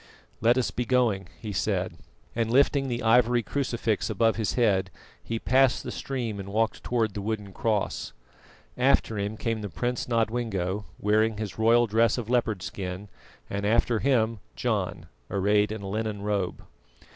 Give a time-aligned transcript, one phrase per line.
[0.41, 1.93] "Let us be going," he said,
[2.35, 4.89] and lifting the ivory crucifix above his head,
[5.23, 8.11] he passed the stream and walked towards the wooden cross.
[8.79, 13.09] After him came the Prince Nodwengo, wearing his royal dress of leopard skin,
[13.47, 16.63] and after him, John, arrayed in a linen robe.